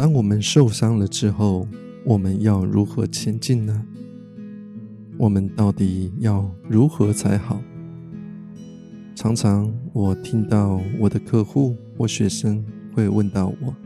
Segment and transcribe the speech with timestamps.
[0.00, 1.68] 当我们受伤了之后，
[2.06, 3.84] 我们要如何前进呢？
[5.18, 7.60] 我们到底要如何才好？
[9.14, 12.64] 常常我听到我的客户或学生
[12.94, 13.76] 会问到我：“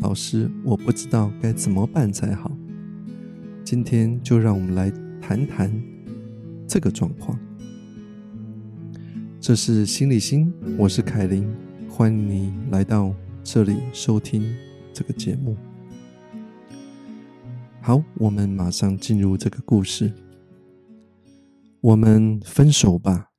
[0.00, 2.54] 老师，我不知道该怎么办才好。”
[3.64, 5.72] 今天就让我们来谈谈
[6.66, 7.38] 这个状况。
[9.40, 11.50] 这是心理心，我是凯琳，
[11.88, 14.44] 欢迎你来到这里收听
[15.00, 15.56] 这个节目。
[17.80, 20.12] 好，我们马上进入这个故事。
[21.80, 23.30] 我们分手吧。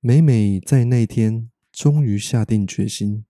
[0.00, 3.26] 美美在那天终于下定决心，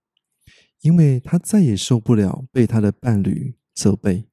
[0.82, 4.28] 因为她再也受不了被她的伴侣责备。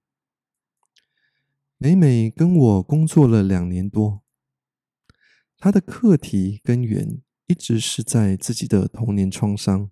[1.79, 4.21] 美美跟我工作了两年多，
[5.57, 9.89] 她的课题根源一直是在自己的童年创伤，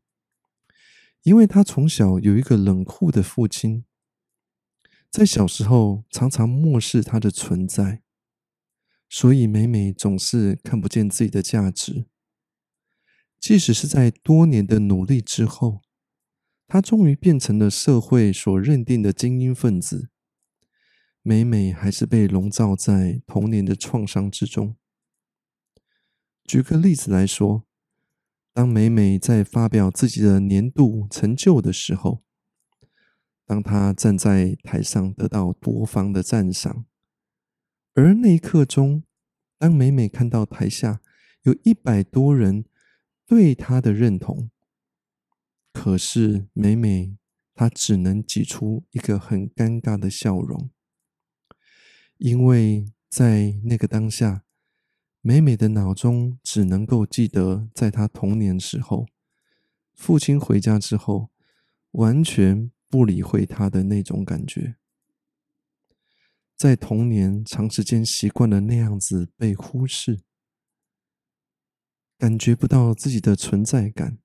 [1.23, 3.85] 因为他从小有一个冷酷的父亲，
[5.09, 8.01] 在小时候常常漠视他的存在。
[9.07, 12.05] 所以，美美总是看不见自己的价值。
[13.39, 15.81] 即使是在多年的努力之后，
[16.65, 20.09] 他终于变成了社会所认定的精英分子，
[21.21, 24.77] 美美还是被笼罩在童年的创伤之中。
[26.45, 27.65] 举个例子来说，
[28.53, 32.21] 当美美在发表自己的年度成就的时候，
[33.45, 36.85] 当她站在台上得到多方的赞赏。
[37.93, 39.03] 而那一刻中，
[39.57, 41.01] 当美美看到台下
[41.43, 42.65] 有一百多人
[43.25, 44.49] 对她的认同，
[45.71, 47.17] 可是美美
[47.53, 50.69] 她只能挤出一个很尴尬的笑容，
[52.17, 54.43] 因为在那个当下，
[55.23, 59.05] 美美的脑中只能够记得，在她童年时候，
[59.93, 61.29] 父亲回家之后，
[61.91, 64.77] 完全不理会她的那种感觉。
[66.55, 70.21] 在童年长时间习惯了那样子被忽视，
[72.17, 74.17] 感觉不到自己的存在感，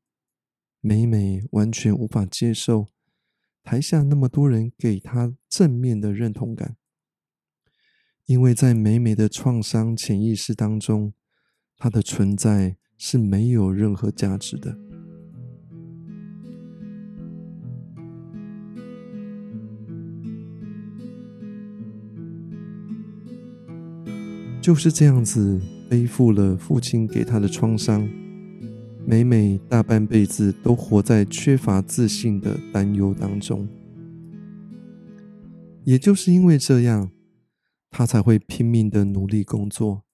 [0.80, 2.88] 美美完全无法接受
[3.62, 6.78] 台下那么多人给她正面的认同感，
[8.26, 11.12] 因为在美美的创伤潜意识当中，
[11.78, 14.76] 她的存在是没有任何价值的。
[24.60, 28.08] 就是这样子背负了父亲给她的创伤，
[29.06, 33.68] 美美大半辈子都活在缺乏自信的担忧当中。
[35.84, 37.08] 也就是因为这样，
[37.96, 40.04] 他才会拼命的努力工作，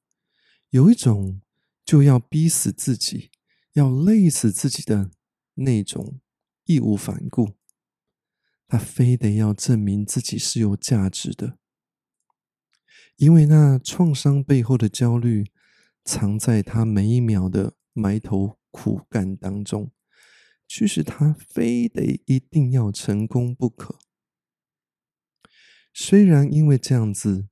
[0.71, 1.43] 有一种
[1.85, 3.33] 就要逼死自己、
[3.73, 5.11] 要累死自己的
[5.55, 6.21] 那种
[6.67, 7.55] 义无反顾。
[8.69, 11.59] 他非得要证明自己是有价值的。
[13.17, 15.51] 因为那创伤背后的焦虑，
[16.05, 19.91] 藏在他每一秒的埋头苦干当中，
[20.69, 23.99] 驱使他非得一定要成功不可。
[25.93, 27.49] 虽然因为这样子，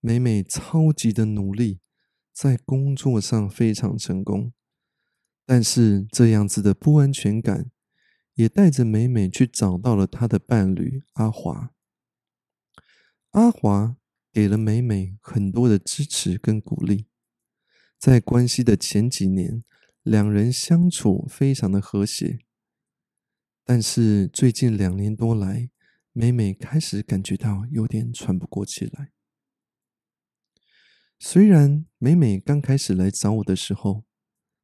[0.00, 1.80] 美美超级的努力，
[2.32, 4.52] 在工作上非常成功，
[5.44, 7.70] 但是这样子的不安全感，
[8.34, 11.72] 也带着美美去找到了她的伴侣阿华。
[13.30, 13.96] 阿华。
[14.30, 17.06] 给了美美很多的支持跟鼓励，
[17.98, 19.64] 在关系的前几年，
[20.02, 22.38] 两人相处非常的和谐。
[23.64, 25.70] 但是最近两年多来，
[26.12, 29.10] 美美开始感觉到有点喘不过气来。
[31.20, 34.04] 虽然美美刚开始来找我的时候，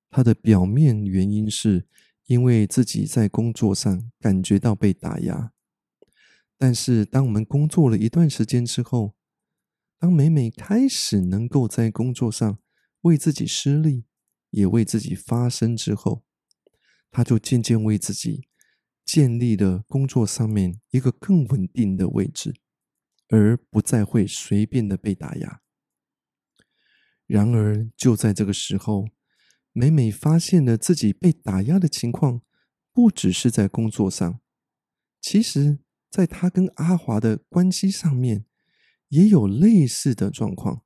[0.09, 1.88] 她的表面原因是
[2.26, 5.53] 因为自己在工作上感觉到被打压，
[6.56, 9.16] 但是当我们工作了一段时间之后，
[9.98, 12.59] 当美美开始能够在工作上
[13.00, 14.04] 为自己施力，
[14.50, 16.22] 也为自己发声之后，
[17.10, 18.47] 她就渐渐为自己
[19.04, 22.54] 建立了工作上面一个更稳定的位置，
[23.28, 25.64] 而不再会随便的被打压。
[27.26, 29.09] 然而，就在这个时候，
[29.72, 32.42] 美美发现了自己被打压的情况，
[32.92, 34.41] 不只是在工作上，
[35.21, 35.78] 其实
[36.10, 38.47] 在她跟阿华的关系上面。
[39.10, 40.82] 也有类似的状况，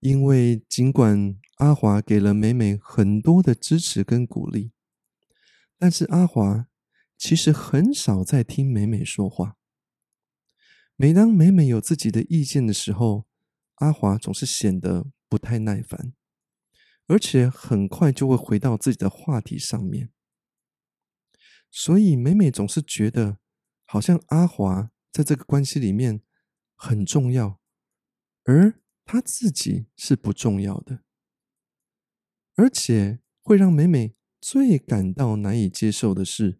[0.00, 4.72] 因为尽管阿华给了美美很多的支持跟鼓励，
[5.78, 6.66] 但是阿华
[7.16, 9.56] 其实很少在听美美说话。
[10.96, 13.26] 每当美美有自己的意见的时候，
[13.84, 16.14] 阿华总是显得不太耐烦，
[17.06, 20.08] 而且很快就会回到自己的话题上面。
[21.70, 23.38] 所以美美总是觉得，
[23.84, 26.22] 好像阿华在这个关系里面
[26.74, 27.60] 很重要，
[28.44, 31.04] 而她自己是不重要的，
[32.54, 36.58] 而且会让美美最感到难以接受的是，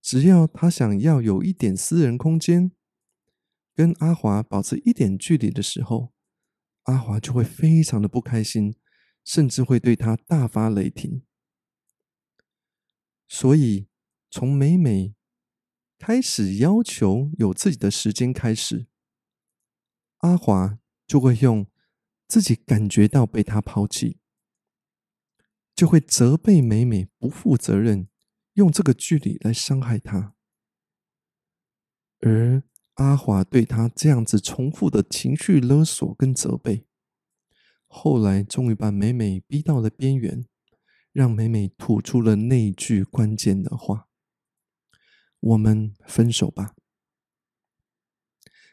[0.00, 2.72] 只要她想要有一点私人空间，
[3.74, 6.14] 跟阿华保持一点距离的时候，
[6.88, 8.74] 阿华就会非常的不开心，
[9.24, 11.22] 甚至会对他大发雷霆。
[13.26, 13.86] 所以。
[14.30, 15.14] 从美美
[15.98, 18.86] 开始要求有自己的时间开始，
[20.18, 21.66] 阿华就会用
[22.26, 24.18] 自己感觉到被他抛弃，
[25.74, 28.10] 就会责备美美不负责任，
[28.52, 30.34] 用这个距离来伤害他。
[32.20, 32.62] 而
[32.98, 36.84] 阿华对他这样子重复的情绪勒索跟责备，
[37.86, 40.44] 后来终于把美美逼到了边缘，
[41.12, 44.08] 让美美吐出了那句关键的话。
[45.38, 46.74] 我们分手吧。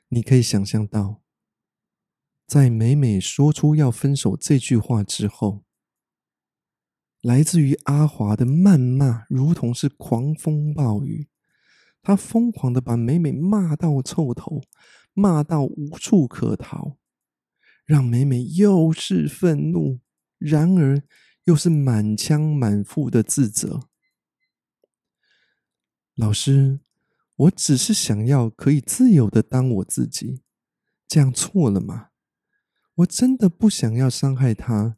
[0.08, 1.22] 你可以想象到，
[2.48, 5.64] 在美美说出要分手这句话之后，
[7.22, 11.28] 来自于阿华的谩骂如同是狂风暴雨，
[12.06, 14.62] 他疯狂的把美美骂到臭头，
[15.14, 16.98] 骂到无处可逃，
[17.84, 20.00] 让美美又是愤怒，
[20.38, 21.02] 然而
[21.46, 23.90] 又是满腔满腹的自责。
[26.14, 26.80] 老师，
[27.36, 30.44] 我只是想要可以自由的当我自己，
[31.08, 32.10] 这样错了吗？
[32.98, 34.98] 我真的不想要伤害他，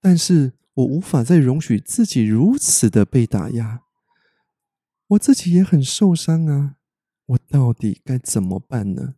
[0.00, 3.82] 但是我无法再容许自己如此的被打压，
[5.10, 6.76] 我自己也很受伤啊！
[7.26, 9.16] 我到底该怎么办呢？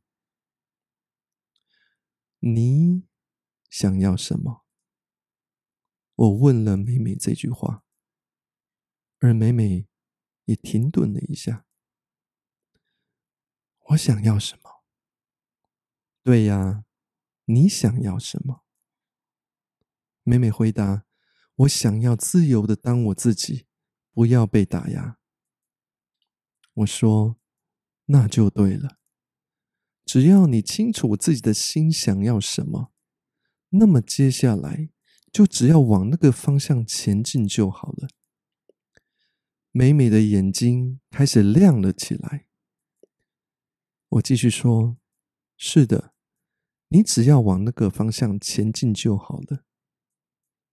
[2.38, 3.04] 你
[3.68, 4.64] 想要什么？
[6.14, 7.84] 我问了美美这句话，
[9.18, 9.86] 而美美。
[10.46, 11.64] 也停顿了一下。
[13.90, 14.82] 我想要什么？
[16.24, 16.84] 对呀，
[17.44, 18.64] 你想要什么？
[20.24, 21.06] 美美回答
[21.54, 23.68] ：“我想要自由的当我自己，
[24.12, 25.20] 不要被打压。”
[26.74, 27.36] 我说
[28.06, 28.98] ：“那就对了。
[30.04, 32.92] 只要你清楚自己的心想要什么，
[33.70, 34.90] 那么接下来
[35.30, 38.08] 就只要往那个方向前进就好了。”
[39.70, 42.46] 美美的眼睛开始亮了起来。
[44.10, 44.98] 我继续说
[45.56, 46.12] ：“是的，
[46.88, 49.64] 你只要往那个方向前进就好了。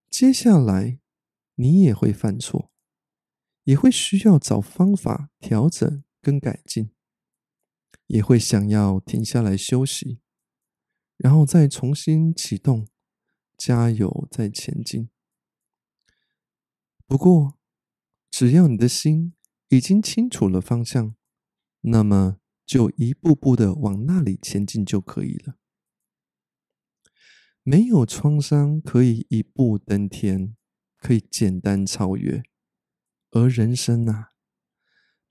[0.10, 1.00] 接下来，
[1.56, 2.72] 你也会犯错，
[3.70, 6.90] 也会需要找方法调整跟改进，
[8.08, 10.22] 也会想要停下来休息，
[11.18, 12.88] 然后再重新启动，
[13.56, 15.10] 加油再前进。
[17.06, 17.60] 不过。”
[18.32, 19.34] 只要你的心
[19.70, 21.16] 已经清楚了方向，
[21.82, 25.56] 那么就一步步的往那里前进就可以了。
[27.64, 30.56] 没有创伤可以一步登天，
[30.96, 32.44] 可以简单超越，
[33.32, 34.34] 而人生啊，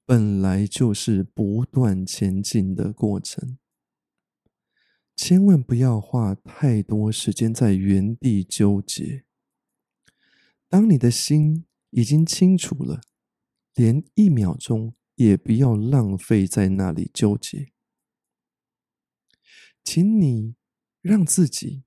[0.04, 3.58] 本来就是不断前进的过程。
[5.16, 9.24] 千万不要花太多时间在原地纠结。
[10.68, 11.64] 当你的心。
[11.90, 13.00] 已经清楚了，
[13.72, 17.72] 连一秒钟也不要浪费在那里纠结。
[19.82, 20.54] 请你
[21.00, 21.84] 让自己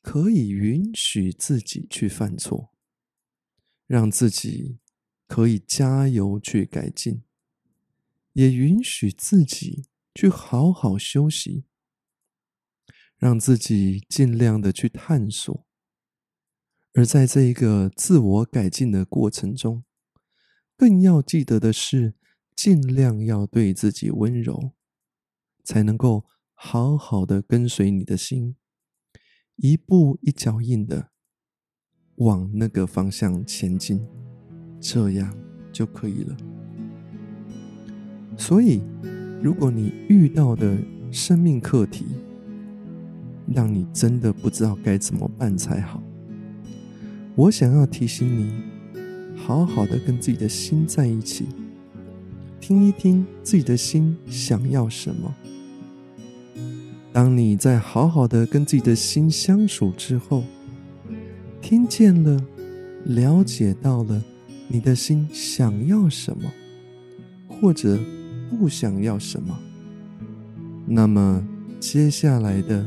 [0.00, 2.74] 可以允许自己去犯错，
[3.86, 4.78] 让自己
[5.26, 7.22] 可以加油去改进，
[8.32, 11.64] 也允许自己去好好休息，
[13.16, 15.66] 让自己尽量的去探索。
[16.94, 19.84] 而在这一个自我改进的过程中，
[20.76, 22.14] 更要记得的是，
[22.54, 24.72] 尽量要对自己温柔，
[25.62, 28.56] 才能够好好的跟随你的心，
[29.56, 31.12] 一步一脚印的
[32.16, 34.00] 往那个方向前进，
[34.80, 35.32] 这样
[35.72, 36.36] 就可以了。
[38.36, 38.82] 所以，
[39.42, 40.76] 如果你遇到的
[41.10, 42.04] 生命课题，
[43.54, 46.02] 让你真的不知道该怎么办才好。
[47.34, 48.50] 我想要提醒你，
[49.36, 51.46] 好好的跟自己的心在一起，
[52.60, 55.34] 听一听自己的心想要什么。
[57.12, 60.42] 当你在好好的跟自己的心相处之后，
[61.68, 62.40] 听见了，
[63.06, 64.22] 了解到了
[64.68, 66.48] 你的心想要什么，
[67.48, 67.98] 或者
[68.48, 69.58] 不想要什么，
[70.86, 71.44] 那么
[71.80, 72.86] 接下来的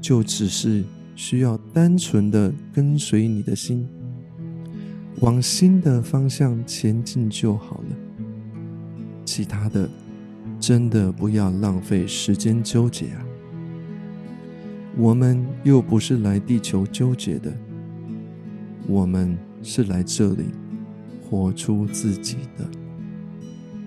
[0.00, 0.82] 就只是。
[1.14, 3.88] 需要单纯的跟随你的心，
[5.20, 7.96] 往新的方向前进就好了。
[9.24, 9.88] 其他的，
[10.60, 13.24] 真的不要浪费时间纠结啊！
[14.98, 17.50] 我们又不是来地球纠结的，
[18.88, 20.44] 我们是来这里
[21.20, 22.64] 活出自己的，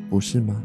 [0.09, 0.61] 不是吗？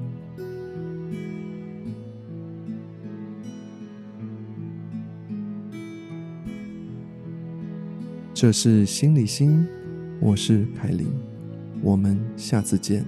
[8.34, 9.64] 这是心理心，
[10.20, 11.06] 我是凯琳，
[11.80, 13.04] 我们下次见。